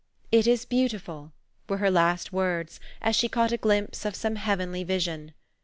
"It 0.31 0.47
is 0.47 0.65
beautiful," 0.65 1.31
were 1.69 1.77
her 1.77 1.91
last 1.91 2.33
words 2.33 2.79
as 3.03 3.15
she 3.15 3.29
caught 3.29 3.51
a 3.51 3.57
glimpse 3.57 4.03
of 4.03 4.15
some 4.15 4.35
heavenly 4.37 4.83
vision. 4.83 5.35